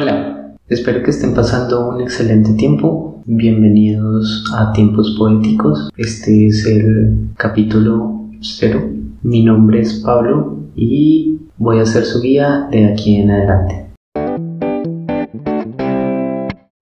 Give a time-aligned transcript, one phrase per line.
[0.00, 3.22] Hola, espero que estén pasando un excelente tiempo.
[3.26, 5.90] Bienvenidos a Tiempos Poéticos.
[5.94, 8.80] Este es el capítulo 0.
[9.22, 13.88] Mi nombre es Pablo y voy a ser su guía de aquí en adelante.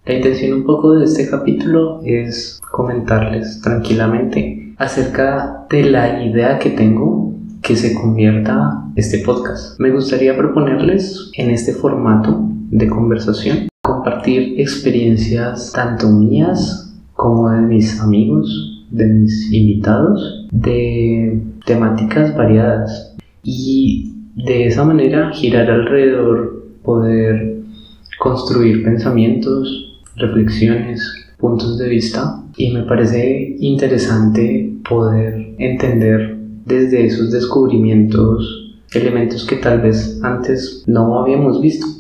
[0.07, 6.71] La intención un poco de este capítulo es comentarles tranquilamente acerca de la idea que
[6.71, 9.81] tengo que se convierta este podcast.
[9.81, 18.01] Me gustaría proponerles en este formato de conversación compartir experiencias tanto mías como de mis
[18.01, 27.59] amigos, de mis invitados, de temáticas variadas y de esa manera girar alrededor poder
[28.19, 31.03] construir pensamientos, reflexiones,
[31.39, 39.81] puntos de vista y me parece interesante poder entender desde esos descubrimientos elementos que tal
[39.81, 41.98] vez antes no habíamos visto.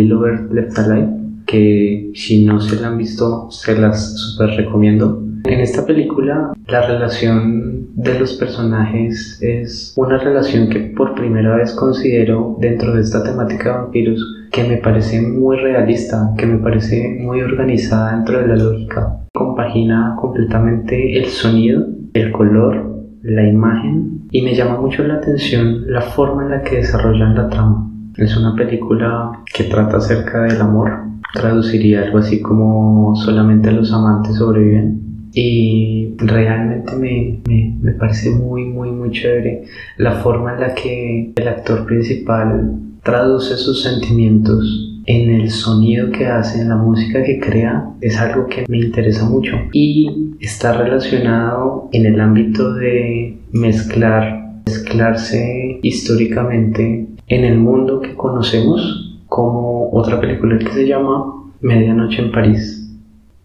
[0.00, 1.08] Only Lover Left Alive,
[1.46, 5.22] que si no se la han visto, se las super recomiendo.
[5.44, 11.72] En esta película, la relación de los personajes es una relación que por primera vez
[11.74, 17.16] considero dentro de esta temática de vampiros que me parece muy realista, que me parece
[17.20, 19.18] muy organizada dentro de la lógica.
[19.32, 22.90] Compagina completamente el sonido, el color,
[23.22, 27.48] la imagen y me llama mucho la atención la forma en la que desarrollan la
[27.48, 27.89] trama.
[28.16, 30.92] Es una película que trata acerca del amor.
[31.32, 35.00] Traduciría algo así como solamente los amantes sobreviven
[35.32, 39.62] y realmente me, me, me, parece muy muy muy chévere
[39.96, 42.72] la forma en la que el actor principal
[43.04, 48.46] traduce sus sentimientos en el sonido que hace, en la música que crea, es algo
[48.46, 57.44] que me interesa mucho y está relacionado en el ámbito de mezclar, mezclarse históricamente en
[57.44, 62.92] el mundo que conocemos como otra película que se llama Medianoche en París.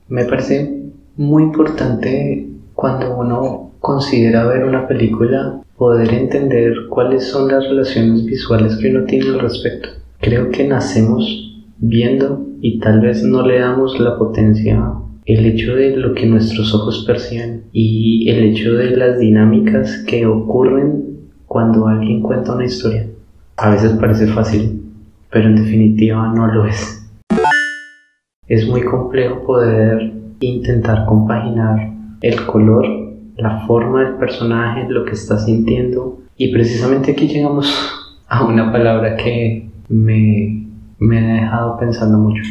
[0.10, 7.64] Me parece muy importante cuando uno considera ver una película poder entender cuáles son las
[7.64, 9.90] relaciones visuales que uno tiene al respecto.
[10.20, 14.82] Creo que nacemos viendo y tal vez no le damos la potencia
[15.26, 20.26] el hecho de lo que nuestros ojos perciben y el hecho de las dinámicas que
[20.26, 23.08] ocurren cuando alguien cuenta una historia.
[23.58, 24.84] A veces parece fácil,
[25.32, 27.10] pero en definitiva no lo es.
[28.48, 30.12] Es muy complejo poder
[30.42, 31.90] intentar compaginar
[32.22, 32.86] el color,
[33.38, 36.20] la forma del personaje, lo que está sintiendo.
[36.36, 37.74] Y precisamente aquí llegamos
[38.28, 40.68] a una palabra que me,
[41.00, 42.44] me ha dejado pensando mucho.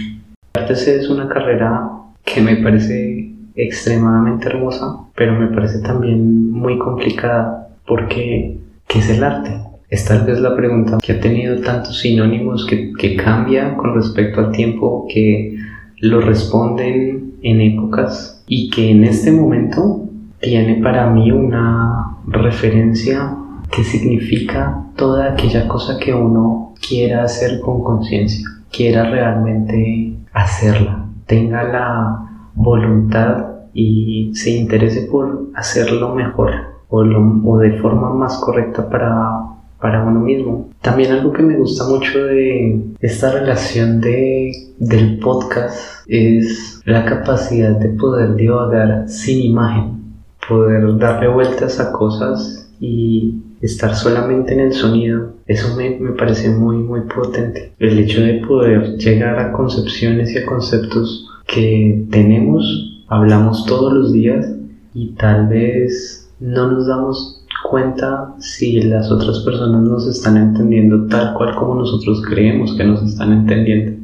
[0.55, 1.91] Artes es una carrera
[2.25, 9.23] que me parece extremadamente hermosa, pero me parece también muy complicada porque ¿qué es el
[9.23, 9.74] arte?
[9.95, 14.41] Es tal vez la pregunta que ha tenido tantos sinónimos que, que cambia con respecto
[14.41, 15.57] al tiempo, que
[16.01, 20.03] lo responden en épocas y que en este momento
[20.41, 23.37] tiene para mí una referencia
[23.71, 31.63] que significa toda aquella cosa que uno quiera hacer con conciencia, quiera realmente hacerla, tenga
[31.63, 36.51] la voluntad y se interese por hacerlo mejor
[36.89, 39.54] o, o de forma más correcta para
[39.85, 40.71] para uno mismo.
[40.81, 47.73] También algo que me gusta mucho de esta relación de, del podcast es la capacidad
[47.79, 50.15] de poder divagar sin imagen,
[50.49, 56.49] poder darle vueltas a cosas y estar solamente en el sonido, eso me, me, parece
[56.49, 57.75] muy, muy potente.
[57.79, 64.15] El hecho de poder llegar a concepciones y a conceptos que tenemos, hablamos todos los
[64.15, 64.47] días
[64.95, 71.35] y tal vez no nos damos cuenta si las otras personas nos están entendiendo tal
[71.35, 74.01] cual como nosotros creemos que nos están entendiendo.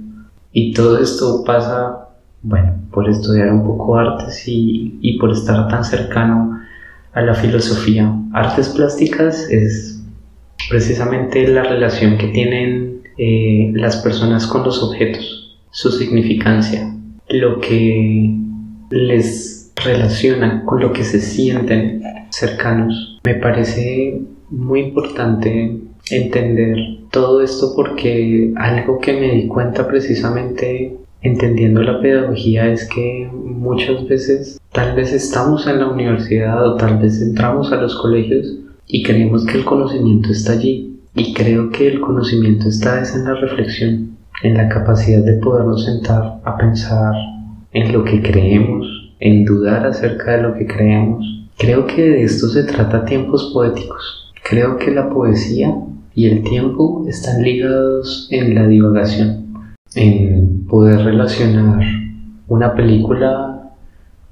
[0.53, 2.09] Y todo esto pasa,
[2.43, 6.61] bueno, por estudiar un poco artes y, y por estar tan cercano
[7.13, 8.13] a la filosofía.
[8.33, 10.03] Artes plásticas es
[10.69, 16.95] precisamente la relación que tienen eh, las personas con los objetos, su significancia,
[17.29, 18.37] lo que
[18.91, 23.19] les relaciona con lo que se sienten cercanos.
[23.25, 25.81] Me parece muy importante
[26.11, 26.77] entender
[27.11, 34.07] todo esto porque algo que me di cuenta precisamente entendiendo la pedagogía es que muchas
[34.09, 38.57] veces tal vez estamos en la universidad o tal vez entramos a los colegios
[38.87, 43.35] y creemos que el conocimiento está allí y creo que el conocimiento está en la
[43.35, 47.15] reflexión, en la capacidad de podernos sentar a pensar
[47.73, 52.49] en lo que creemos, en dudar acerca de lo que creemos Creo que de esto
[52.49, 54.33] se trata tiempos poéticos.
[54.49, 55.77] Creo que la poesía
[56.15, 61.83] y el tiempo están ligados en la divagación, en poder relacionar
[62.49, 63.75] una película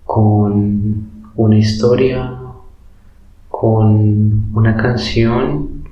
[0.06, 1.06] con
[1.36, 2.34] una historia,
[3.50, 5.84] con una canción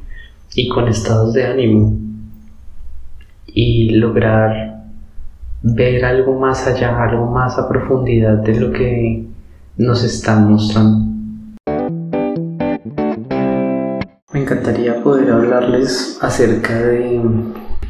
[0.55, 1.99] y con estados de ánimo
[3.47, 4.76] y lograr
[5.75, 9.27] ver algo más allá, algo más a profundidad de lo que
[9.77, 11.05] nos están mostrando.
[14.33, 17.21] Me encantaría poder hablarles acerca de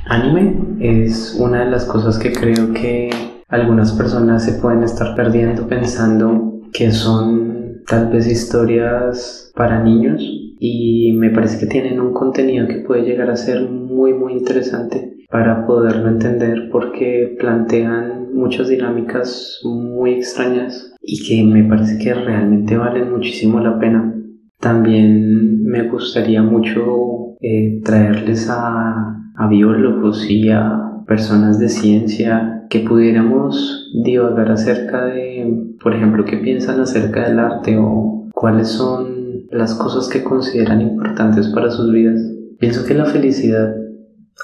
[0.07, 0.57] anime.
[0.81, 3.11] Es una de las cosas que creo que
[3.49, 10.23] algunas personas se pueden estar perdiendo pensando que son tal vez historias para niños
[10.59, 15.16] y me parece que tienen un contenido que puede llegar a ser muy muy interesante
[15.31, 22.77] para poderlo entender porque plantean muchas dinámicas muy extrañas y que me parece que realmente
[22.77, 24.15] valen muchísimo la pena.
[24.61, 32.81] También me gustaría mucho eh, traerles a, a biólogos y a personas de ciencia que
[32.81, 39.75] pudiéramos divagar acerca de, por ejemplo, qué piensan acerca del arte o cuáles son las
[39.75, 42.21] cosas que consideran importantes para sus vidas.
[42.59, 43.75] Pienso que la felicidad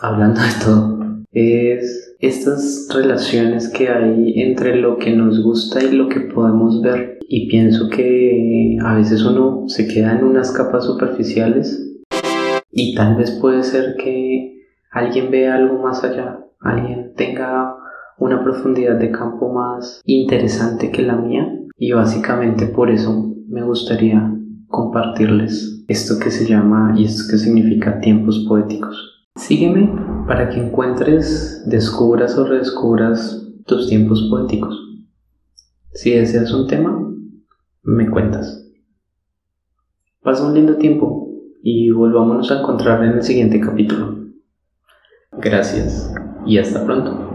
[0.00, 1.02] hablando de todo,
[1.32, 7.18] es estas relaciones que hay entre lo que nos gusta y lo que podemos ver.
[7.28, 11.92] Y pienso que a veces uno se queda en unas capas superficiales
[12.70, 17.74] y tal vez puede ser que alguien vea algo más allá, alguien tenga
[18.18, 24.32] una profundidad de campo más interesante que la mía y básicamente por eso me gustaría
[24.68, 29.11] compartirles esto que se llama y esto que significa tiempos poéticos.
[29.34, 29.90] Sígueme
[30.26, 34.78] para que encuentres, descubras o redescubras tus tiempos poéticos.
[35.92, 37.10] Si deseas un tema,
[37.82, 38.70] me cuentas.
[40.20, 41.30] Pasa un lindo tiempo
[41.62, 44.18] y volvámonos a encontrar en el siguiente capítulo.
[45.32, 46.14] Gracias
[46.46, 47.31] y hasta pronto.